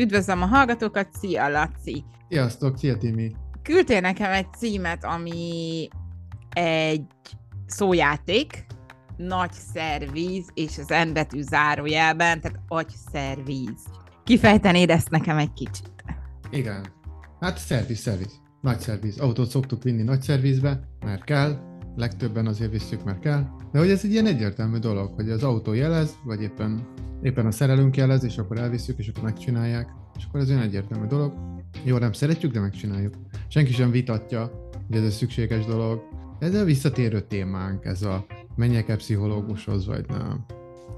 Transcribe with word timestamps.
Üdvözlöm 0.00 0.42
a 0.42 0.46
hallgatókat, 0.46 1.08
szia 1.12 1.48
Laci! 1.48 2.04
Sziasztok, 2.28 2.78
szia 2.78 2.96
Timi! 2.96 3.32
Küldtél 3.62 4.00
nekem 4.00 4.32
egy 4.32 4.52
címet, 4.58 5.04
ami 5.04 5.88
egy 6.50 7.02
szójáték, 7.66 8.66
nagy 9.16 9.52
szervíz, 9.52 10.48
és 10.54 10.78
az 10.78 10.88
N 11.08 11.12
betű 11.12 11.40
zárójelben, 11.40 12.40
tehát 12.40 12.60
agyszervíz. 12.68 13.84
Kifejtenéd 14.24 14.90
ezt 14.90 15.10
nekem 15.10 15.38
egy 15.38 15.52
kicsit? 15.52 16.04
Igen. 16.50 16.86
Hát 17.40 17.58
szerviz, 17.58 17.98
szerviz. 17.98 18.40
Nagy 18.60 18.78
szerviz. 18.78 19.18
Autót 19.18 19.50
szoktuk 19.50 19.82
vinni 19.82 20.02
nagy 20.02 20.22
szervizbe, 20.22 20.80
mert 21.04 21.24
kell, 21.24 21.58
legtöbben 21.96 22.46
azért 22.46 22.70
visszük, 22.70 23.04
mert 23.04 23.20
kell. 23.20 23.46
De 23.72 23.78
hogy 23.78 23.90
ez 23.90 24.04
egy 24.04 24.12
ilyen 24.12 24.26
egyértelmű 24.26 24.78
dolog, 24.78 25.14
hogy 25.14 25.30
az 25.30 25.42
autó 25.42 25.72
jelez, 25.72 26.16
vagy 26.24 26.42
éppen, 26.42 26.86
éppen 27.22 27.46
a 27.46 27.50
szerelünk 27.50 27.96
jelez, 27.96 28.24
és 28.24 28.38
akkor 28.38 28.58
elviszük, 28.58 28.98
és 28.98 29.08
akkor 29.08 29.22
megcsinálják. 29.22 29.98
És 30.20 30.26
akkor 30.26 30.40
ez 30.40 30.50
olyan 30.50 30.62
egyértelmű 30.62 31.06
dolog. 31.06 31.32
Jó, 31.84 31.98
nem 31.98 32.12
szeretjük, 32.12 32.52
de 32.52 32.60
megcsináljuk. 32.60 33.14
Senki 33.48 33.72
sem 33.72 33.90
vitatja, 33.90 34.70
hogy 34.86 34.96
ez 34.96 35.04
egy 35.04 35.10
szükséges 35.10 35.64
dolog. 35.64 36.02
Ez 36.38 36.54
a 36.54 36.64
visszatérő 36.64 37.20
témánk, 37.20 37.84
ez 37.84 38.02
a 38.02 38.26
menjek-e 38.56 38.96
pszichológushoz, 38.96 39.86
vagy 39.86 40.04
nem. 40.08 40.44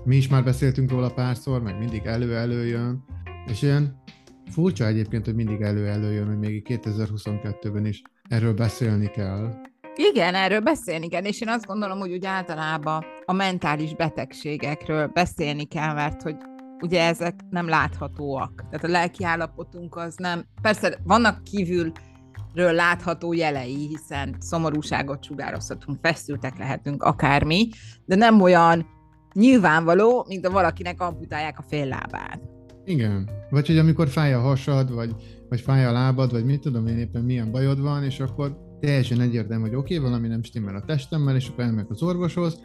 Mi 0.04 0.16
is 0.16 0.28
már 0.28 0.44
beszéltünk 0.44 0.90
róla 0.90 1.10
párszor, 1.10 1.62
meg 1.62 1.78
mindig 1.78 2.04
elő-elő 2.04 2.66
jön, 2.66 3.04
és 3.46 3.62
ilyen 3.62 4.02
furcsa 4.50 4.86
egyébként, 4.86 5.24
hogy 5.24 5.34
mindig 5.34 5.60
elő-elő 5.60 6.12
jön, 6.12 6.26
hogy 6.26 6.38
még 6.38 6.66
2022-ben 6.68 7.86
is 7.86 8.02
erről 8.28 8.54
beszélni 8.54 9.10
kell. 9.10 9.54
Igen, 9.94 10.34
erről 10.34 10.60
beszélni 10.60 11.08
kell, 11.08 11.24
és 11.24 11.40
én 11.40 11.48
azt 11.48 11.66
gondolom, 11.66 11.98
hogy 11.98 12.12
úgy 12.12 12.26
általában 12.26 13.04
a 13.24 13.32
mentális 13.32 13.94
betegségekről 13.94 15.06
beszélni 15.06 15.64
kell, 15.64 15.94
mert 15.94 16.22
hogy 16.22 16.36
ugye 16.82 17.06
ezek 17.06 17.40
nem 17.50 17.68
láthatóak. 17.68 18.64
Tehát 18.70 18.84
a 18.84 18.88
lelki 18.88 19.24
állapotunk 19.24 19.96
az 19.96 20.14
nem, 20.16 20.44
persze 20.62 20.98
vannak 21.04 21.44
kívül 21.44 21.92
ről 22.54 22.72
látható 22.72 23.32
jelei, 23.32 23.86
hiszen 23.88 24.36
szomorúságot 24.38 25.24
sugározhatunk, 25.24 25.98
feszültek 26.02 26.58
lehetünk, 26.58 27.02
akármi, 27.02 27.68
de 28.04 28.16
nem 28.16 28.40
olyan 28.40 28.86
nyilvánvaló, 29.32 30.24
mint 30.28 30.46
a 30.46 30.50
valakinek 30.50 31.00
amputálják 31.00 31.58
a 31.58 31.64
fél 31.68 31.86
lábát. 31.86 32.40
Igen. 32.84 33.28
Vagy 33.50 33.66
hogy 33.66 33.78
amikor 33.78 34.08
fáj 34.08 34.34
a 34.34 34.40
hasad, 34.40 34.94
vagy, 34.94 35.14
vagy 35.48 35.60
fáj 35.60 35.84
a 35.84 35.92
lábad, 35.92 36.32
vagy 36.32 36.44
mit 36.44 36.60
tudom 36.60 36.86
én 36.86 36.98
éppen 36.98 37.24
milyen 37.24 37.50
bajod 37.50 37.80
van, 37.80 38.04
és 38.04 38.20
akkor 38.20 38.56
teljesen 38.80 39.20
egyértelmű, 39.20 39.68
hogy 39.68 39.74
oké, 39.74 39.96
okay, 39.96 40.08
valami 40.08 40.28
nem 40.28 40.42
stimmel 40.42 40.76
a 40.76 40.84
testemmel, 40.84 41.36
és 41.36 41.48
akkor 41.48 41.64
elmegyek 41.64 41.90
az 41.90 42.02
orvoshoz, 42.02 42.60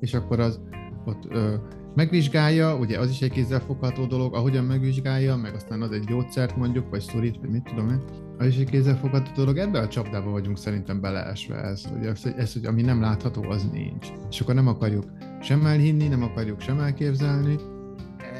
és 0.00 0.14
akkor 0.14 0.40
az 0.40 0.60
ott 1.04 1.26
ö, 1.28 1.54
megvizsgálja, 1.94 2.76
ugye 2.76 2.98
az 2.98 3.10
is 3.10 3.20
egy 3.20 3.30
kézzelfogható 3.30 4.06
dolog, 4.06 4.34
ahogyan 4.34 4.64
megvizsgálja, 4.64 5.36
meg 5.36 5.54
aztán 5.54 5.82
ad 5.82 5.92
egy 5.92 6.04
gyógyszert 6.04 6.56
mondjuk, 6.56 6.90
vagy 6.90 7.00
szorít, 7.00 7.36
vagy 7.40 7.50
mit 7.50 7.62
tudom 7.62 7.88
én, 7.88 8.02
az 8.38 8.46
is 8.46 8.56
egy 8.56 8.70
kézzelfogható 8.70 9.30
dolog. 9.34 9.56
Ebbe 9.58 9.78
a 9.78 9.88
csapdába 9.88 10.30
vagyunk 10.30 10.58
szerintem 10.58 11.00
beleesve 11.00 11.56
ez, 11.56 11.84
hogy 11.84 12.06
ez, 12.06 12.22
ez, 12.36 12.52
hogy 12.52 12.64
ami 12.64 12.82
nem 12.82 13.00
látható, 13.00 13.42
az 13.42 13.68
nincs. 13.72 14.06
És 14.30 14.40
akkor 14.40 14.54
nem 14.54 14.68
akarjuk 14.68 15.04
sem 15.42 15.66
elhinni, 15.66 16.08
nem 16.08 16.22
akarjuk 16.22 16.60
sem 16.60 16.78
elképzelni. 16.78 17.56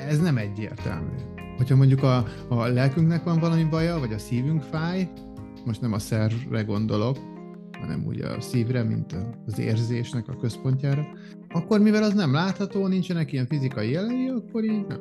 Ez 0.09 0.20
nem 0.20 0.37
egyértelmű. 0.37 1.16
Hogyha 1.56 1.77
mondjuk 1.77 2.03
a, 2.03 2.25
a 2.48 2.66
lelkünknek 2.66 3.25
van 3.25 3.39
valami 3.39 3.64
baja, 3.64 3.98
vagy 3.98 4.12
a 4.12 4.19
szívünk 4.19 4.62
fáj, 4.62 5.09
most 5.64 5.81
nem 5.81 5.92
a 5.92 5.98
szervre 5.98 6.62
gondolok, 6.62 7.31
hanem 7.83 8.06
ugye 8.06 8.27
a 8.27 8.41
szívre, 8.41 8.83
mint 8.83 9.16
az 9.47 9.58
érzésnek 9.58 10.28
a 10.28 10.36
központjára, 10.36 11.06
akkor 11.48 11.80
mivel 11.80 12.02
az 12.02 12.14
nem 12.14 12.33
látható, 12.33 12.86
nincsenek 12.86 13.33
ilyen 13.33 13.47
fizikai 13.47 13.91
jelei, 13.91 14.28
akkor 14.28 14.64
így 14.64 14.86
nem, 14.86 15.00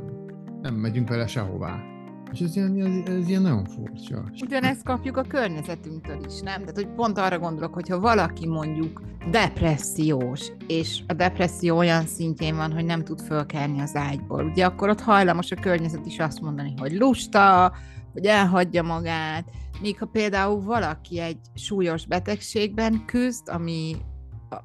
nem 0.61 0.75
megyünk 0.75 1.09
vele 1.09 1.27
sehová. 1.27 1.83
És 2.31 2.39
ez 2.39 2.55
ilyen, 2.55 2.85
ez, 2.85 3.13
ez 3.13 3.27
ilyen 3.27 3.41
nagyon 3.41 3.65
furcsa. 3.65 4.23
Ugyanezt 4.41 4.83
kapjuk 4.83 5.17
a 5.17 5.23
környezetünktől 5.23 6.17
is, 6.27 6.39
nem? 6.39 6.59
Tehát, 6.59 6.75
hogy 6.75 6.87
pont 6.87 7.17
arra 7.17 7.39
gondolok, 7.39 7.73
hogyha 7.73 7.99
valaki 7.99 8.47
mondjuk 8.47 9.01
depressziós, 9.31 10.51
és 10.67 11.01
a 11.07 11.13
depresszió 11.13 11.77
olyan 11.77 12.05
szintjén 12.05 12.55
van, 12.55 12.71
hogy 12.71 12.85
nem 12.85 13.03
tud 13.03 13.21
fölkelni 13.21 13.79
az 13.79 13.95
ágyból, 13.95 14.45
ugye 14.45 14.65
akkor 14.65 14.89
ott 14.89 15.01
hajlamos 15.01 15.51
a 15.51 15.61
környezet 15.61 16.05
is 16.05 16.19
azt 16.19 16.41
mondani, 16.41 16.73
hogy 16.77 16.93
lusta, 16.93 17.73
hogy 18.13 18.25
elhagyja 18.25 18.83
magát, 18.83 19.45
míg 19.81 19.97
ha 19.99 20.05
például 20.05 20.61
valaki 20.61 21.19
egy 21.19 21.37
súlyos 21.55 22.05
betegségben 22.05 23.05
küzd, 23.05 23.49
ami 23.49 23.95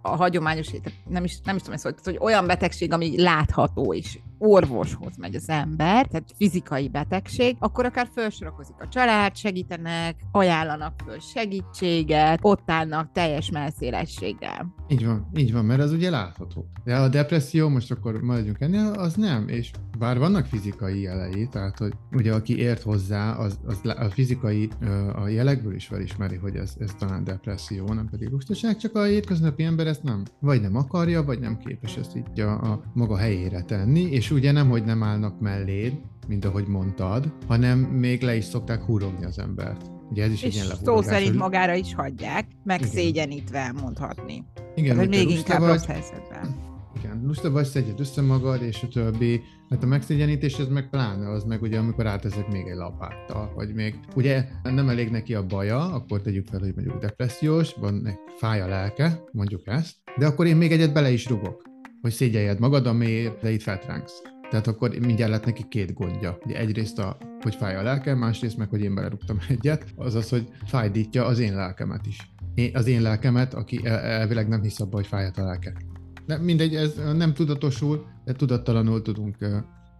a 0.02 0.16
hagyományos, 0.16 0.70
nem 1.08 1.24
is, 1.24 1.40
nem 1.44 1.56
is 1.56 1.62
tudom 1.62 1.74
ezt, 1.74 1.84
hogy, 1.84 1.94
hogy 2.04 2.18
olyan 2.20 2.46
betegség, 2.46 2.92
ami 2.92 3.22
látható 3.22 3.92
is, 3.92 4.20
orvoshoz 4.38 5.16
megy 5.16 5.34
az 5.34 5.48
ember, 5.48 6.06
tehát 6.06 6.34
fizikai 6.36 6.88
betegség, 6.88 7.56
akkor 7.58 7.84
akár 7.84 8.08
felsorakozik 8.14 8.74
a 8.78 8.88
család, 8.88 9.36
segítenek, 9.36 10.16
ajánlanak 10.32 10.94
föl 11.04 11.18
segítséget, 11.18 12.38
ott 12.42 12.70
állnak 12.70 13.12
teljes 13.12 13.50
melszélességgel. 13.50 14.74
Így 14.88 15.06
van, 15.06 15.30
így 15.36 15.52
van, 15.52 15.64
mert 15.64 15.80
az 15.80 15.92
ugye 15.92 16.10
látható. 16.10 16.66
De 16.84 16.96
a 16.96 17.08
depresszió, 17.08 17.68
most 17.68 17.90
akkor 17.90 18.20
maradjunk 18.20 18.60
ennél, 18.60 18.86
az 18.86 19.14
nem, 19.14 19.48
és 19.48 19.70
bár 19.98 20.18
vannak 20.18 20.46
fizikai 20.46 21.00
jelei, 21.00 21.48
tehát 21.50 21.78
hogy 21.78 21.92
ugye 22.12 22.34
aki 22.34 22.58
ért 22.58 22.82
hozzá, 22.82 23.32
az, 23.32 23.58
az 23.66 23.80
a 23.84 24.10
fizikai 24.10 24.68
a 25.14 25.28
jelekből 25.28 25.74
is 25.74 25.86
felismeri, 25.86 26.36
hogy 26.36 26.56
ez, 26.56 26.74
ez 26.78 26.90
talán 26.98 27.24
depresszió, 27.24 27.86
nem 27.92 28.08
pedig 28.10 28.28
lustaság, 28.28 28.76
csak 28.76 28.94
a 28.94 29.04
hétköznapi 29.04 29.62
ember 29.62 29.86
ezt 29.86 30.02
nem, 30.02 30.22
vagy 30.40 30.60
nem 30.60 30.76
akarja, 30.76 31.24
vagy 31.24 31.40
nem 31.40 31.58
képes 31.58 31.96
ezt 31.96 32.16
így 32.16 32.40
a, 32.40 32.72
a 32.72 32.82
maga 32.94 33.16
helyére 33.16 33.62
tenni, 33.62 34.00
és 34.00 34.30
ugye 34.30 34.52
nem, 34.52 34.68
hogy 34.68 34.84
nem 34.84 35.02
állnak 35.02 35.40
melléd, 35.40 35.92
mint 36.28 36.44
ahogy 36.44 36.66
mondtad, 36.66 37.32
hanem 37.46 37.78
még 37.78 38.22
le 38.22 38.36
is 38.36 38.44
szokták 38.44 38.82
húrogni 38.82 39.24
az 39.24 39.38
embert. 39.38 39.90
Ugye 40.10 40.24
ez 40.24 40.32
is 40.32 40.42
és 40.42 40.48
egy 40.48 40.54
ilyen 40.54 40.76
szó 40.84 41.02
szerint 41.02 41.28
hogy... 41.28 41.38
magára 41.38 41.74
is 41.74 41.94
hagyják, 41.94 42.46
meg 42.64 42.80
Igen. 42.80 42.92
szégyenítve 42.92 43.72
mondhatni. 43.80 44.44
Igen, 44.74 44.96
hogy 44.96 45.08
még 45.08 45.30
inkább 45.30 45.60
vagy, 45.60 45.68
rossz 45.68 45.86
helyzetben. 45.86 46.65
Lusta 47.22 47.50
vagy, 47.50 47.64
szedjed 47.64 48.00
össze 48.00 48.22
magad, 48.22 48.62
és 48.62 48.82
a 48.82 48.88
többi. 48.88 49.42
Hát 49.70 49.82
a 49.82 49.86
megszégyenítés, 49.86 50.58
ez 50.58 50.68
meg 50.68 50.90
pláne 50.90 51.30
az 51.30 51.44
meg 51.44 51.62
ugye, 51.62 51.78
amikor 51.78 52.06
átezek 52.06 52.52
még 52.52 52.66
egy 52.66 52.76
lapáttal, 52.76 53.52
vagy 53.54 53.74
még, 53.74 53.98
ugye 54.14 54.44
nem 54.62 54.88
elég 54.88 55.10
neki 55.10 55.34
a 55.34 55.46
baja, 55.46 55.92
akkor 55.92 56.20
tegyük 56.20 56.46
fel, 56.46 56.60
hogy 56.60 56.74
mondjuk 56.74 56.98
depressziós, 56.98 57.74
van 57.74 58.18
fáj 58.38 58.60
a 58.60 58.66
lelke, 58.66 59.22
mondjuk 59.32 59.66
ezt, 59.66 59.96
de 60.18 60.26
akkor 60.26 60.46
én 60.46 60.56
még 60.56 60.72
egyet 60.72 60.92
bele 60.92 61.10
is 61.10 61.28
rugok 61.28 61.66
hogy 62.06 62.14
szégyeljed 62.14 62.58
magad, 62.58 62.86
amiért 62.86 63.42
de 63.42 63.50
itt 63.50 63.62
feltránksz. 63.62 64.22
Tehát 64.50 64.66
akkor 64.66 64.90
mindjárt 64.98 65.30
lett 65.30 65.44
neki 65.44 65.64
két 65.68 65.94
gondja. 65.94 66.38
Ugye 66.44 66.58
egyrészt, 66.58 66.98
a, 66.98 67.16
hogy 67.40 67.54
fáj 67.54 67.76
a 67.76 67.82
lelkem, 67.82 68.18
másrészt 68.18 68.56
meg, 68.56 68.68
hogy 68.68 68.80
én 68.80 68.94
belerúgtam 68.94 69.38
egyet, 69.48 69.84
azaz, 69.96 70.28
hogy 70.28 70.48
fájdítja 70.66 71.24
az 71.24 71.38
én 71.38 71.54
lelkemet 71.54 72.06
is. 72.06 72.30
Én, 72.54 72.76
az 72.76 72.86
én 72.86 73.02
lelkemet, 73.02 73.54
aki 73.54 73.80
elvileg 73.84 74.48
nem 74.48 74.62
hisz 74.62 74.80
abba, 74.80 74.96
hogy 74.96 75.06
fájhat 75.06 75.36
a 75.36 75.44
lelke. 75.44 75.72
De 76.26 76.38
mindegy, 76.38 76.74
ez 76.74 76.94
nem 77.16 77.34
tudatosul, 77.34 78.06
de 78.24 78.32
tudattalanul 78.32 79.02
tudunk 79.02 79.36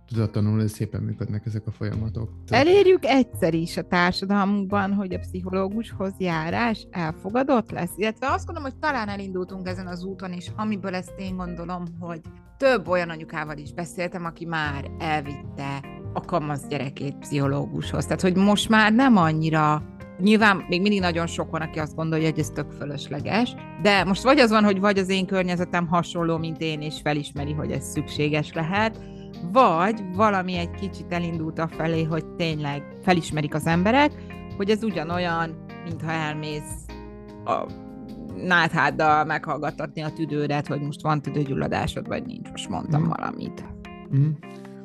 tudatlanul 0.06 0.68
szépen 0.68 1.02
működnek 1.02 1.46
ezek 1.46 1.66
a 1.66 1.70
folyamatok. 1.70 2.30
Elérjük 2.48 3.04
egyszer 3.04 3.54
is 3.54 3.76
a 3.76 3.82
társadalmunkban, 3.82 4.92
hogy 4.92 5.14
a 5.14 5.18
pszichológushoz 5.18 6.12
járás 6.18 6.86
elfogadott 6.90 7.70
lesz, 7.70 7.92
illetve 7.96 8.30
azt 8.30 8.46
gondolom, 8.46 8.70
hogy 8.70 8.80
talán 8.80 9.08
elindultunk 9.08 9.68
ezen 9.68 9.86
az 9.86 10.04
úton 10.04 10.32
is, 10.32 10.52
amiből 10.56 10.94
ezt 10.94 11.12
én 11.18 11.36
gondolom, 11.36 11.84
hogy 12.00 12.20
több 12.56 12.88
olyan 12.88 13.10
anyukával 13.10 13.56
is 13.56 13.72
beszéltem, 13.72 14.24
aki 14.24 14.44
már 14.44 14.90
elvitte 14.98 15.84
a 16.12 16.20
kamasz 16.20 16.66
gyerekét 16.66 17.18
pszichológushoz. 17.18 18.04
Tehát, 18.04 18.20
hogy 18.20 18.36
most 18.36 18.68
már 18.68 18.92
nem 18.92 19.16
annyira 19.16 19.82
Nyilván 20.18 20.64
még 20.68 20.80
mindig 20.80 21.00
nagyon 21.00 21.26
sok 21.26 21.50
van, 21.50 21.60
aki 21.60 21.78
azt 21.78 21.94
gondolja, 21.94 22.28
hogy 22.28 22.38
ez 22.38 22.50
tök 22.50 22.70
fölösleges, 22.70 23.54
de 23.82 24.04
most 24.04 24.22
vagy 24.22 24.38
az 24.38 24.50
van, 24.50 24.64
hogy 24.64 24.80
vagy 24.80 24.98
az 24.98 25.08
én 25.08 25.26
környezetem 25.26 25.86
hasonló, 25.86 26.38
mint 26.38 26.60
én, 26.60 26.80
és 26.80 27.00
felismeri, 27.02 27.52
hogy 27.52 27.70
ez 27.70 27.84
szükséges 27.84 28.52
lehet, 28.52 29.00
vagy 29.52 30.02
valami 30.14 30.56
egy 30.56 30.70
kicsit 30.70 31.12
elindult 31.12 31.58
a 31.58 31.68
felé, 31.68 32.02
hogy 32.02 32.26
tényleg 32.26 32.82
felismerik 33.02 33.54
az 33.54 33.66
emberek, 33.66 34.12
hogy 34.56 34.70
ez 34.70 34.82
ugyanolyan, 34.82 35.64
mintha 35.84 36.10
elmész 36.10 36.84
a 37.44 37.66
nátháddal 38.44 39.24
meghallgattatni 39.24 40.00
a 40.00 40.12
tüdődet, 40.12 40.66
hogy 40.66 40.80
most 40.80 41.02
van 41.02 41.22
tüdőgyulladásod, 41.22 42.06
vagy 42.06 42.26
nincs, 42.26 42.50
most 42.50 42.68
mondtam 42.68 43.02
mm. 43.02 43.08
valamit. 43.08 43.64
Mm. 44.16 44.30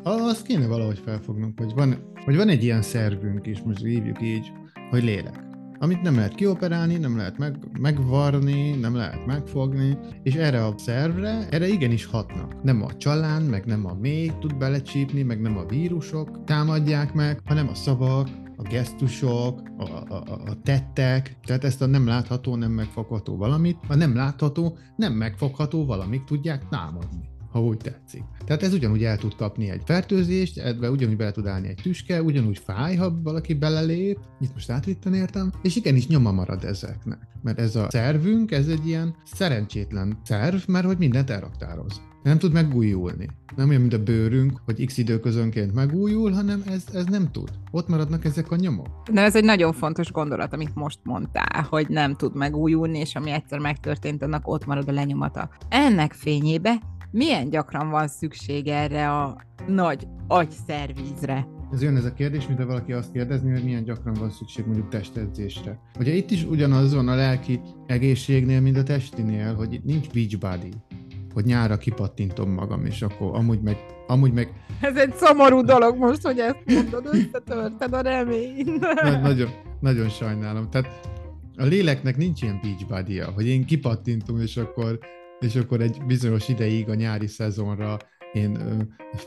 Azt 0.03 0.45
kéne 0.45 0.67
valahogy 0.67 0.99
felfognunk, 1.05 1.59
hogy 1.59 1.73
van, 1.73 2.11
hogy 2.25 2.35
van 2.35 2.49
egy 2.49 2.63
ilyen 2.63 2.81
szervünk 2.81 3.47
is, 3.47 3.61
most 3.61 3.83
hívjuk 3.83 4.21
így, 4.21 4.51
hogy 4.89 5.03
lélek 5.03 5.49
amit 5.81 6.01
nem 6.01 6.15
lehet 6.15 6.35
kioperálni, 6.35 6.97
nem 6.97 7.17
lehet 7.17 7.37
meg, 7.37 7.57
megvarni, 7.79 8.71
nem 8.71 8.95
lehet 8.95 9.25
megfogni, 9.25 9.97
és 10.23 10.35
erre 10.35 10.65
a 10.65 10.73
szervre, 10.77 11.47
erre 11.49 11.67
igenis 11.67 12.05
hatnak. 12.05 12.63
Nem 12.63 12.83
a 12.83 12.97
csalán, 12.97 13.41
meg 13.41 13.65
nem 13.65 13.85
a 13.85 13.93
mély 13.93 14.31
tud 14.39 14.57
belecsípni, 14.57 15.21
meg 15.21 15.41
nem 15.41 15.57
a 15.57 15.65
vírusok 15.65 16.43
támadják 16.43 17.13
meg, 17.13 17.41
hanem 17.45 17.67
a 17.67 17.73
szavak, 17.73 18.27
a 18.57 18.61
gesztusok, 18.61 19.61
a, 19.77 19.83
a, 20.13 20.23
a 20.45 20.61
tettek, 20.63 21.37
tehát 21.45 21.63
ezt 21.63 21.81
a 21.81 21.85
nem 21.85 22.07
látható, 22.07 22.55
nem 22.55 22.71
megfogható 22.71 23.37
valamit, 23.37 23.77
a 23.87 23.95
nem 23.95 24.15
látható, 24.15 24.77
nem 24.95 25.13
megfogható 25.13 25.85
valamit 25.85 26.23
tudják 26.23 26.67
támadni. 26.69 27.29
Ha 27.51 27.61
úgy 27.61 27.77
tetszik. 27.77 28.23
Tehát 28.45 28.63
ez 28.63 28.73
ugyanúgy 28.73 29.03
el 29.03 29.17
tud 29.17 29.35
kapni 29.35 29.69
egy 29.69 29.81
fertőzést, 29.85 30.57
ebbe 30.57 30.89
ugyanúgy 30.89 31.17
bele 31.17 31.31
tud 31.31 31.47
állni 31.47 31.67
egy 31.67 31.79
tüske, 31.81 32.21
ugyanúgy 32.21 32.57
fáj, 32.57 32.95
ha 32.95 33.21
valaki 33.23 33.53
belelép, 33.53 34.19
itt 34.39 34.53
most 34.53 34.69
átvitten 34.69 35.13
értem, 35.13 35.51
és 35.61 35.75
igenis 35.75 36.07
nyoma 36.07 36.31
marad 36.31 36.63
ezeknek. 36.63 37.19
Mert 37.43 37.59
ez 37.59 37.75
a 37.75 37.87
szervünk, 37.89 38.51
ez 38.51 38.67
egy 38.67 38.87
ilyen 38.87 39.15
szerencsétlen 39.33 40.17
szerv, 40.23 40.57
mert 40.67 40.85
hogy 40.85 40.97
mindent 40.97 41.29
elraktároz. 41.29 42.01
Nem 42.23 42.37
tud 42.37 42.51
megújulni. 42.51 43.29
Nem 43.55 43.69
olyan, 43.69 43.81
mint 43.81 43.93
a 43.93 44.03
bőrünk, 44.03 44.61
hogy 44.65 44.85
x 44.85 44.97
időközönként 44.97 45.73
megújul, 45.73 46.31
hanem 46.31 46.63
ez, 46.67 46.83
ez 46.93 47.05
nem 47.05 47.31
tud. 47.31 47.49
Ott 47.71 47.87
maradnak 47.87 48.25
ezek 48.25 48.51
a 48.51 48.55
nyomok. 48.55 48.87
De 49.11 49.21
ez 49.21 49.35
egy 49.35 49.43
nagyon 49.43 49.73
fontos 49.73 50.11
gondolat, 50.11 50.53
amit 50.53 50.75
most 50.75 50.99
mondtál, 51.03 51.67
hogy 51.69 51.87
nem 51.89 52.15
tud 52.15 52.35
megújulni, 52.35 52.99
és 52.99 53.15
ami 53.15 53.31
egyszer 53.31 53.59
megtörtént, 53.59 54.23
annak 54.23 54.47
ott 54.47 54.65
marad 54.65 54.87
a 54.87 54.91
lenyomata. 54.91 55.49
Ennek 55.69 56.13
fényébe 56.13 56.81
milyen 57.11 57.49
gyakran 57.49 57.89
van 57.89 58.07
szükség 58.07 58.67
erre 58.67 59.11
a 59.11 59.41
nagy 59.67 60.07
agyszervízre? 60.27 61.47
Ez 61.71 61.81
jön 61.81 61.95
ez 61.95 62.05
a 62.05 62.13
kérdés, 62.13 62.47
mint 62.47 62.63
valaki 62.63 62.93
azt 62.93 63.11
kérdezni, 63.11 63.51
hogy 63.51 63.63
milyen 63.63 63.83
gyakran 63.83 64.13
van 64.13 64.29
szükség 64.29 64.65
mondjuk 64.65 64.89
testedzésre. 64.89 65.79
Ugye 65.99 66.13
itt 66.13 66.31
is 66.31 66.43
ugyanaz 66.43 66.93
van 66.93 67.07
a 67.07 67.15
lelki 67.15 67.61
egészségnél, 67.87 68.61
mint 68.61 68.77
a 68.77 68.83
testinél, 68.83 69.55
hogy 69.55 69.73
itt 69.73 69.83
nincs 69.83 70.09
beach 70.09 70.37
body 70.37 70.71
hogy 71.33 71.45
nyára 71.45 71.77
kipattintom 71.77 72.49
magam, 72.49 72.85
és 72.85 73.01
akkor 73.01 73.35
amúgy 73.35 73.61
meg, 73.61 73.77
amúgy 74.07 74.33
meg... 74.33 74.53
Ez 74.81 74.95
egy 74.95 75.13
szomorú 75.15 75.61
dolog 75.61 75.97
most, 75.97 76.21
hogy 76.21 76.39
ezt 76.39 76.63
mondod, 76.65 77.05
összetörted 77.11 77.93
a 77.93 78.01
remény. 78.01 78.79
Na, 78.79 79.19
nagyon, 79.19 79.49
nagyon 79.79 80.09
sajnálom. 80.09 80.69
Tehát 80.69 81.09
a 81.57 81.63
léleknek 81.63 82.17
nincs 82.17 82.41
ilyen 82.41 82.59
beach 82.61 82.87
body 82.87 83.19
hogy 83.19 83.47
én 83.47 83.65
kipattintom, 83.65 84.41
és 84.41 84.57
akkor, 84.57 84.99
és 85.41 85.55
akkor 85.55 85.81
egy 85.81 86.03
bizonyos 86.05 86.49
ideig 86.49 86.89
a 86.89 86.93
nyári 86.93 87.27
szezonra 87.27 87.97
én 88.33 88.57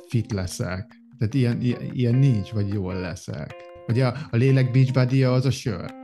fit 0.08 0.32
leszek. 0.32 1.02
Tehát 1.19 1.34
ilyen, 1.34 1.61
ilyen 1.93 2.14
nincs, 2.14 2.50
vagy 2.50 2.69
jól 2.69 2.94
leszek. 2.94 3.55
Ugye 3.88 4.06
a, 4.06 4.14
a 4.31 4.37
lélek 4.37 4.70
beach 4.70 4.93
body 4.93 5.25
az 5.25 5.44
a 5.44 5.50
sör 5.50 6.02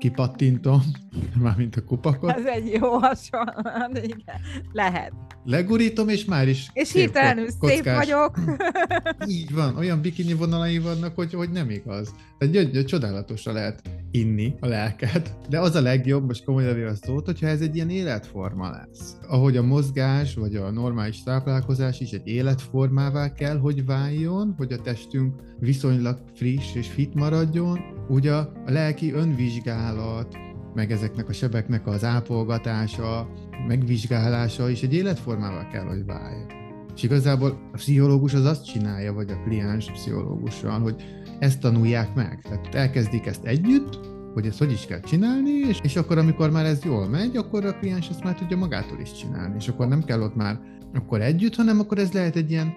kipattintom, 0.00 0.80
mármint 1.42 1.76
a 1.76 1.84
kupakot. 1.84 2.30
Ez 2.30 2.44
egy 2.44 2.72
jó 2.72 2.98
hasonlat, 2.98 3.98
igen. 4.02 4.40
Lehet. 4.72 5.12
Legurítom, 5.44 6.08
és 6.08 6.24
már 6.24 6.48
is 6.48 6.70
És 6.72 6.92
hirtelenül 6.92 7.48
szép 7.60 7.84
vagyok. 7.84 8.38
Így 9.28 9.54
van, 9.54 9.76
olyan 9.76 10.00
bikini 10.00 10.32
vonalai 10.32 10.78
vannak, 10.78 11.14
hogy, 11.14 11.32
hogy 11.32 11.50
nem 11.50 11.70
igaz. 11.70 12.14
Tehát 12.38 12.84
csodálatosra 12.84 13.52
lehet 13.52 13.82
inni 14.10 14.54
a 14.60 14.66
lelket, 14.66 15.36
de 15.48 15.60
az 15.60 15.74
a 15.74 15.80
legjobb, 15.80 16.26
most 16.26 16.44
komolyan 16.44 16.86
a 16.86 16.94
szót, 16.94 17.24
hogyha 17.24 17.46
ez 17.46 17.60
egy 17.60 17.74
ilyen 17.74 17.90
életforma 17.90 18.70
lesz. 18.70 19.16
Ahogy 19.28 19.56
a 19.56 19.62
mozgás, 19.62 20.34
vagy 20.34 20.56
a 20.56 20.70
normális 20.70 21.22
táplálkozás 21.22 22.00
is 22.00 22.10
egy 22.10 22.26
életformává 22.26 23.32
kell, 23.32 23.58
hogy 23.58 23.84
váljon, 23.84 24.54
hogy 24.56 24.72
a 24.72 24.82
testünk 24.82 25.34
viszonylag 25.58 26.18
friss 26.34 26.74
és 26.74 26.88
fit 26.88 27.14
maradjon, 27.14 27.80
ugye 28.08 28.32
a 28.32 28.52
lelki 28.66 29.12
önvizsgálat, 29.12 30.49
meg 30.74 30.92
ezeknek 30.92 31.28
a 31.28 31.32
sebeknek 31.32 31.86
az 31.86 32.04
ápolgatása, 32.04 33.28
megvizsgálása 33.66 34.70
is 34.70 34.82
egy 34.82 34.94
életformával 34.94 35.68
kell, 35.72 35.84
hogy 35.84 36.04
váljon. 36.04 36.46
És 36.94 37.02
igazából 37.02 37.68
a 37.72 37.76
pszichológus 37.76 38.34
az 38.34 38.44
azt 38.44 38.64
csinálja, 38.64 39.12
vagy 39.12 39.30
a 39.30 39.42
kliens 39.44 39.90
pszichológussal, 39.90 40.80
hogy 40.80 41.04
ezt 41.38 41.60
tanulják 41.60 42.14
meg. 42.14 42.40
Tehát 42.42 42.74
elkezdik 42.74 43.26
ezt 43.26 43.44
együtt, 43.44 43.98
hogy 44.34 44.46
ezt 44.46 44.58
hogy 44.58 44.72
is 44.72 44.86
kell 44.86 45.00
csinálni, 45.00 45.50
és, 45.50 45.78
és 45.82 45.96
akkor 45.96 46.18
amikor 46.18 46.50
már 46.50 46.64
ez 46.64 46.84
jól 46.84 47.08
megy, 47.08 47.36
akkor 47.36 47.64
a 47.64 47.78
kliens 47.78 48.08
ezt 48.08 48.24
már 48.24 48.34
tudja 48.34 48.56
magától 48.56 49.00
is 49.00 49.12
csinálni, 49.12 49.54
és 49.58 49.68
akkor 49.68 49.88
nem 49.88 50.04
kell 50.04 50.20
ott 50.20 50.34
már 50.34 50.60
akkor 50.94 51.20
együtt, 51.20 51.54
hanem 51.54 51.80
akkor 51.80 51.98
ez 51.98 52.12
lehet 52.12 52.36
egy 52.36 52.50
ilyen 52.50 52.74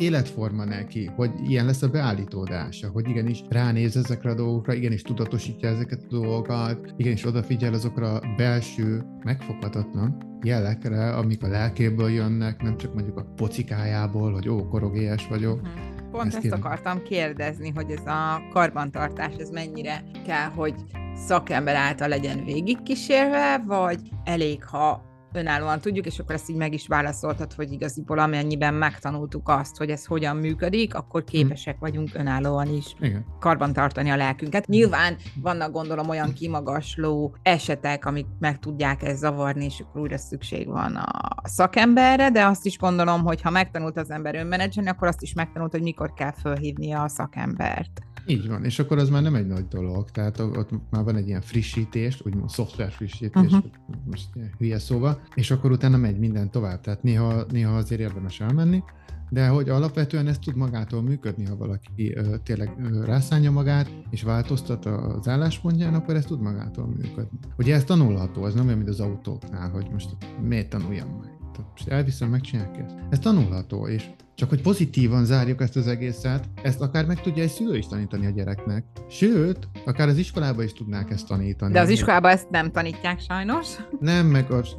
életforma 0.00 0.64
neki, 0.64 1.10
hogy 1.16 1.30
ilyen 1.46 1.66
lesz 1.66 1.82
a 1.82 1.88
beállítódása, 1.88 2.88
hogy 2.88 3.08
igenis 3.08 3.42
ránéz 3.48 3.96
ezekre 3.96 4.30
a 4.30 4.34
dolgokra, 4.34 4.72
igenis 4.72 5.02
tudatosítja 5.02 5.68
ezeket 5.68 6.02
a 6.02 6.06
dolgokat, 6.10 6.94
igenis 6.96 7.26
odafigyel 7.26 7.74
azokra 7.74 8.14
a 8.14 8.34
belső, 8.36 9.04
megfoghatatlan 9.24 10.38
jelekre, 10.42 11.10
amik 11.16 11.42
a 11.42 11.48
lelkéből 11.48 12.10
jönnek, 12.10 12.62
nem 12.62 12.76
csak 12.76 12.94
mondjuk 12.94 13.16
a 13.16 13.24
pocikájából, 13.36 14.32
hogy 14.32 14.48
ó, 14.48 14.68
korogélyes 14.68 15.28
vagyok, 15.28 15.60
mhm. 15.60 15.90
Pont 16.10 16.34
ezt, 16.34 16.44
ezt 16.44 16.54
akartam 16.54 17.02
kérdezni, 17.02 17.72
hogy 17.74 17.90
ez 17.90 18.06
a 18.06 18.42
karbantartás, 18.52 19.34
ez 19.38 19.50
mennyire 19.50 20.02
kell, 20.26 20.48
hogy 20.48 20.74
szakember 21.14 21.74
által 21.74 22.08
legyen 22.08 22.44
végigkísérve, 22.44 23.62
vagy 23.66 24.00
elég, 24.24 24.64
ha 24.64 25.09
önállóan 25.32 25.80
tudjuk, 25.80 26.06
és 26.06 26.18
akkor 26.18 26.34
ezt 26.34 26.50
így 26.50 26.56
meg 26.56 26.72
is 26.72 26.86
válaszoltad, 26.86 27.52
hogy 27.52 27.72
igaziból 27.72 28.18
amennyiben 28.18 28.74
megtanultuk 28.74 29.48
azt, 29.48 29.76
hogy 29.76 29.90
ez 29.90 30.04
hogyan 30.04 30.36
működik, 30.36 30.94
akkor 30.94 31.24
képesek 31.24 31.78
vagyunk 31.78 32.08
önállóan 32.12 32.74
is 32.74 32.94
Igen. 33.00 33.24
karbantartani 33.38 34.10
a 34.10 34.16
lelkünket. 34.16 34.66
Nyilván 34.66 35.16
vannak 35.42 35.72
gondolom 35.72 36.08
olyan 36.08 36.32
kimagasló 36.32 37.36
esetek, 37.42 38.04
amik 38.04 38.26
meg 38.38 38.58
tudják 38.58 39.02
ezt 39.02 39.18
zavarni, 39.18 39.64
és 39.64 39.80
akkor 39.80 40.00
újra 40.00 40.18
szükség 40.18 40.66
van 40.66 40.96
a 40.96 41.48
szakemberre, 41.48 42.30
de 42.30 42.44
azt 42.46 42.66
is 42.66 42.78
gondolom, 42.78 43.22
hogy 43.22 43.40
ha 43.40 43.50
megtanult 43.50 43.96
az 43.96 44.10
ember 44.10 44.34
önmenedzselni, 44.34 44.88
akkor 44.88 45.08
azt 45.08 45.22
is 45.22 45.32
megtanult, 45.32 45.70
hogy 45.70 45.82
mikor 45.82 46.12
kell 46.12 46.32
fölhívnia 46.32 47.02
a 47.02 47.08
szakembert. 47.08 48.09
Így 48.30 48.48
van, 48.48 48.64
és 48.64 48.78
akkor 48.78 48.98
az 48.98 49.08
már 49.08 49.22
nem 49.22 49.34
egy 49.34 49.46
nagy 49.46 49.68
dolog, 49.68 50.10
tehát 50.10 50.38
ott 50.38 50.70
már 50.90 51.04
van 51.04 51.16
egy 51.16 51.28
ilyen 51.28 51.40
frissítés, 51.40 52.20
úgymond 52.26 52.50
szoftver 52.50 52.90
frissítés, 52.90 53.52
uh-huh. 53.52 53.64
most 54.10 54.28
hülye 54.58 54.78
szóval, 54.78 55.22
és 55.34 55.50
akkor 55.50 55.70
utána 55.70 55.96
megy 55.96 56.18
minden 56.18 56.50
tovább, 56.50 56.80
tehát 56.80 57.02
néha, 57.02 57.44
néha 57.50 57.76
azért 57.76 58.00
érdemes 58.00 58.40
elmenni, 58.40 58.82
de 59.30 59.48
hogy 59.48 59.68
alapvetően 59.68 60.26
ez 60.26 60.38
tud 60.38 60.56
magától 60.56 61.02
működni, 61.02 61.44
ha 61.44 61.56
valaki 61.56 62.14
ö, 62.14 62.36
tényleg 62.42 62.74
ö, 62.78 63.04
rászánja 63.04 63.50
magát, 63.50 63.90
és 64.10 64.22
változtat 64.22 64.86
az 64.86 65.28
álláspontján, 65.28 65.94
akkor 65.94 66.14
ez 66.14 66.24
tud 66.24 66.40
magától 66.40 66.86
működni. 66.86 67.38
Ugye 67.58 67.74
ez 67.74 67.84
tanulható, 67.84 68.46
ez 68.46 68.54
nem 68.54 68.66
olyan, 68.66 68.78
mint 68.78 68.90
az 68.90 69.00
autóknál, 69.00 69.70
hogy 69.70 69.86
most 69.92 70.16
miért 70.40 70.68
tanuljam 70.68 71.08
meg. 71.20 71.39
Most 71.70 71.88
elviszem, 71.88 72.28
megcsinálják 72.28 72.78
ezt. 72.78 72.94
Ez 73.10 73.18
tanulható, 73.18 73.86
és 73.86 74.10
csak 74.34 74.48
hogy 74.48 74.62
pozitívan 74.62 75.24
zárjuk 75.24 75.60
ezt 75.60 75.76
az 75.76 75.86
egészet, 75.86 76.48
ezt 76.62 76.80
akár 76.80 77.06
meg 77.06 77.20
tudja 77.20 77.42
egy 77.42 77.50
szülő 77.50 77.76
is 77.76 77.86
tanítani 77.86 78.26
a 78.26 78.30
gyereknek. 78.30 78.84
Sőt, 79.08 79.68
akár 79.84 80.08
az 80.08 80.16
iskolába 80.16 80.62
is 80.62 80.72
tudnák 80.72 81.10
ezt 81.10 81.26
tanítani. 81.26 81.72
De 81.72 81.80
az 81.80 81.88
iskolába 81.88 82.30
ezt 82.30 82.50
nem 82.50 82.70
tanítják 82.70 83.20
sajnos. 83.20 83.66
Nem, 84.00 84.26
meg 84.26 84.50
az, 84.50 84.76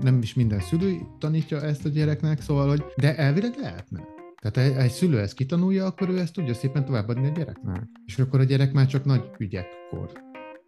nem 0.00 0.18
is 0.22 0.34
minden 0.34 0.60
szülő 0.60 1.00
tanítja 1.18 1.62
ezt 1.62 1.84
a 1.84 1.88
gyereknek, 1.88 2.40
szóval, 2.40 2.68
hogy 2.68 2.84
de 2.96 3.16
elvileg 3.16 3.54
lehetne. 3.60 4.00
Tehát 4.40 4.76
egy 4.76 4.90
szülő 4.90 5.18
ezt 5.18 5.34
kitanulja, 5.34 5.86
akkor 5.86 6.08
ő 6.08 6.18
ezt 6.18 6.32
tudja 6.32 6.54
szépen 6.54 6.84
továbbadni 6.84 7.26
a 7.26 7.32
gyereknek. 7.32 7.82
És 8.06 8.18
akkor 8.18 8.40
a 8.40 8.44
gyerek 8.44 8.72
már 8.72 8.86
csak 8.86 9.04
nagy 9.04 9.30
ügyekkor 9.38 10.12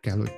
kell, 0.01 0.19
hogy 0.19 0.33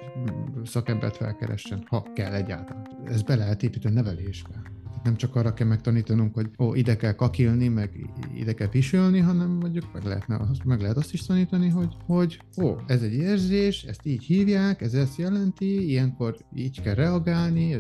szakembert 0.64 1.16
felkeressen, 1.16 1.85
ha 1.88 2.06
kell 2.14 2.33
egyáltalán. 2.33 2.87
Ez 3.04 3.23
be 3.23 3.35
lehet 3.35 3.62
építeni 3.62 3.94
nevelésbe 3.94 4.62
nem 5.04 5.16
csak 5.16 5.37
arra 5.37 5.54
kell 5.54 5.66
megtanítanunk, 5.66 6.34
hogy 6.34 6.50
ó, 6.58 6.75
ide 6.75 6.96
kell 6.96 7.12
kakilni, 7.12 7.68
meg 7.68 7.90
ide 8.34 8.52
kell 8.52 8.68
pisülni, 8.68 9.18
hanem 9.18 9.50
mondjuk 9.50 9.92
meg, 9.92 10.04
lehetne, 10.04 10.40
meg 10.64 10.80
lehet 10.80 10.96
azt 10.96 11.12
is 11.12 11.26
tanítani, 11.26 11.68
hogy, 11.68 11.96
hogy 12.06 12.40
ó, 12.62 12.76
ez 12.87 13.02
egy 13.02 13.14
érzés, 13.14 13.82
ezt 13.82 14.06
így 14.06 14.25
hívják, 14.25 14.80
ez 14.80 14.94
ezt 14.94 15.18
jelenti, 15.18 15.88
ilyenkor 15.90 16.37
így 16.54 16.80
kell 16.80 16.94
reagálni, 16.94 17.76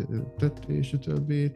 és 0.66 0.92
a 0.92 0.98
többi. 0.98 1.52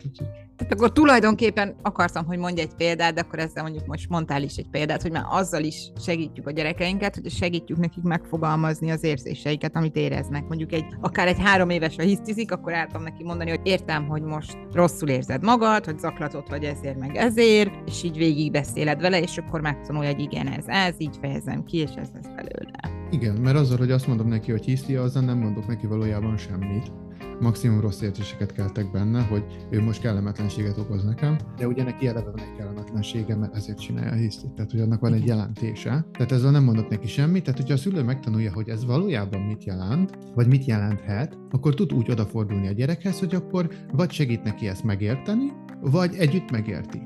Tehát 0.56 0.72
akkor 0.72 0.92
tulajdonképpen 0.92 1.76
akartam, 1.82 2.24
hogy 2.24 2.38
mondj 2.38 2.60
egy 2.60 2.74
példát, 2.74 3.14
de 3.14 3.20
akkor 3.20 3.38
ezzel 3.38 3.62
mondjuk 3.62 3.86
most 3.86 4.08
mondtál 4.08 4.42
is 4.42 4.56
egy 4.56 4.68
példát, 4.70 5.02
hogy 5.02 5.10
már 5.10 5.24
azzal 5.28 5.62
is 5.62 5.90
segítjük 6.00 6.46
a 6.46 6.50
gyerekeinket, 6.50 7.14
hogy 7.14 7.30
segítjük 7.30 7.78
nekik 7.78 8.02
megfogalmazni 8.02 8.90
az 8.90 9.04
érzéseiket, 9.04 9.76
amit 9.76 9.96
éreznek. 9.96 10.48
Mondjuk 10.48 10.72
egy, 10.72 10.84
akár 11.00 11.26
egy 11.26 11.38
három 11.38 11.70
éves 11.70 11.96
a 11.96 12.02
hisztizik, 12.02 12.52
akkor 12.52 12.72
el 12.72 12.86
tudom 12.86 13.02
neki 13.02 13.24
mondani, 13.24 13.50
hogy 13.50 13.60
értem, 13.62 14.06
hogy 14.06 14.22
most 14.22 14.58
rosszul 14.72 15.08
érzed 15.08 15.42
magad, 15.42 15.57
hogy 15.58 15.98
zaklatott 15.98 16.48
vagy 16.48 16.64
ezért 16.64 16.98
meg 16.98 17.16
ezért, 17.16 17.70
és 17.86 18.02
így 18.02 18.16
végig 18.16 18.50
beszéled 18.50 19.00
vele, 19.00 19.20
és 19.20 19.38
akkor 19.38 19.60
megtanulja, 19.60 20.10
hogy 20.10 20.20
igen, 20.20 20.46
ez 20.46 20.64
ez, 20.66 20.94
így 20.98 21.16
fejezem 21.20 21.64
ki, 21.64 21.76
és 21.76 21.90
ez 21.90 22.08
lesz 22.14 22.28
belőle. 22.34 23.06
Igen, 23.10 23.34
mert 23.34 23.56
azzal, 23.56 23.78
hogy 23.78 23.90
azt 23.90 24.06
mondom 24.06 24.28
neki, 24.28 24.50
hogy 24.50 24.64
hiszi, 24.64 24.94
azzal 24.94 25.22
nem 25.22 25.38
mondok 25.38 25.66
neki 25.66 25.86
valójában 25.86 26.36
semmit 26.36 26.92
maximum 27.40 27.80
rossz 27.80 28.00
érzéseket 28.00 28.52
keltek 28.52 28.90
benne, 28.90 29.22
hogy 29.22 29.44
ő 29.70 29.82
most 29.82 30.00
kellemetlenséget 30.00 30.78
okoz 30.78 31.04
nekem, 31.04 31.36
de 31.56 31.66
ugye 31.66 31.82
neki 31.82 32.06
eleve 32.06 32.30
van 32.30 32.40
egy 32.40 32.56
kellemetlensége, 32.56 33.36
mert 33.36 33.54
ezért 33.54 33.78
csinálja 33.78 34.10
a 34.10 34.14
hisztit, 34.14 34.50
tehát 34.50 34.70
hogy 34.70 34.80
annak 34.80 35.00
van 35.00 35.12
egy 35.12 35.26
jelentése. 35.26 36.06
Tehát 36.12 36.32
ezzel 36.32 36.50
nem 36.50 36.64
mondott 36.64 36.88
neki 36.88 37.06
semmit, 37.06 37.44
tehát 37.44 37.58
hogyha 37.58 37.74
a 37.74 37.78
szülő 37.78 38.02
megtanulja, 38.02 38.52
hogy 38.52 38.68
ez 38.68 38.84
valójában 38.84 39.40
mit 39.40 39.64
jelent, 39.64 40.18
vagy 40.34 40.46
mit 40.46 40.64
jelenthet, 40.64 41.38
akkor 41.50 41.74
tud 41.74 41.92
úgy 41.92 42.10
odafordulni 42.10 42.68
a 42.68 42.72
gyerekhez, 42.72 43.18
hogy 43.18 43.34
akkor 43.34 43.68
vagy 43.92 44.10
segít 44.10 44.42
neki 44.42 44.68
ezt 44.68 44.84
megérteni, 44.84 45.52
vagy 45.80 46.14
együtt 46.14 46.50
megértik. 46.50 47.02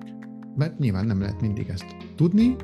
Mert 0.57 0.79
nyilván 0.79 1.07
nem 1.07 1.21
lehet 1.21 1.41
mindig 1.41 1.69
ezt 1.69 1.97
tudni, 2.17 2.57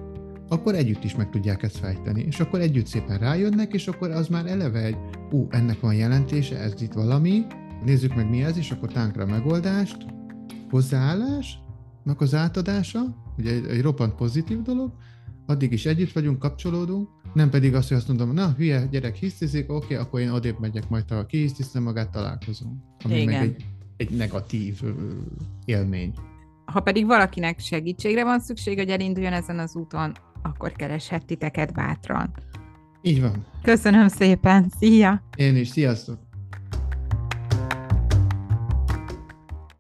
akkor 0.49 0.75
együtt 0.75 1.05
is 1.05 1.15
meg 1.15 1.31
tudják 1.31 1.63
ezt 1.63 1.79
fejteni, 1.79 2.23
és 2.23 2.41
akkor 2.41 2.61
együtt 2.61 2.87
szépen 2.87 3.19
rájönnek, 3.19 3.73
és 3.73 3.89
akkor 3.89 4.11
az 4.11 4.29
már 4.29 4.47
eleve 4.47 4.85
egy, 4.85 4.97
ú, 5.31 5.47
ennek 5.51 5.81
van 5.81 5.95
jelentése, 5.95 6.59
ez 6.59 6.83
itt 6.83 6.93
valami, 6.93 7.47
nézzük 7.85 8.15
meg 8.15 8.31
mi 8.31 8.43
ez, 8.43 8.57
és 8.57 8.71
akkor 8.71 8.93
tánkra 8.93 9.27
megoldást, 9.27 10.07
hozzáállás, 10.71 11.59
kapcsolatnak 12.09 12.21
az 12.21 12.35
átadása, 12.35 13.01
ugye 13.39 13.53
egy, 13.53 13.67
egy 13.67 13.83
roppant 13.83 14.15
pozitív 14.15 14.63
dolog, 14.63 14.93
addig 15.47 15.73
is 15.73 15.87
együtt 15.87 16.13
vagyunk, 16.13 16.39
kapcsolódunk, 16.39 17.09
nem 17.35 17.51
pedig 17.51 17.75
azt, 17.75 17.89
hogy 17.89 17.97
azt 17.97 18.09
mondom, 18.09 18.33
na 18.33 18.55
hülye 18.57 18.87
gyerek 18.91 19.17
hisztizik, 19.17 19.73
oké, 19.73 19.95
akkor 19.95 20.21
én 20.21 20.31
odébb 20.31 20.61
megyek, 20.61 20.89
majd 20.89 21.09
ha 21.09 21.27
ki 21.27 21.39
hisztiszem 21.39 21.83
magát, 21.83 22.11
találkozunk. 22.11 22.83
Ami 23.05 23.21
Igen. 23.21 23.27
meg 23.27 23.43
egy, 23.43 23.65
egy 23.97 24.11
negatív 24.11 24.81
élmény. 25.65 26.13
Ha 26.65 26.81
pedig 26.81 27.07
valakinek 27.07 27.59
segítségre 27.59 28.25
van 28.25 28.41
szükség, 28.41 28.79
hogy 28.79 28.89
elinduljon 28.89 29.33
ezen 29.33 29.59
az 29.59 29.77
úton, 29.77 30.13
akkor 30.43 30.73
kereshet 30.73 31.25
titeket 31.25 31.73
bátran. 31.73 32.35
Így 33.03 33.21
van. 33.21 33.47
Köszönöm 33.63 34.09
szépen, 34.09 34.73
szia! 34.79 35.23
Én 35.37 35.57
is, 35.57 35.69
sziasztok! 35.69 36.28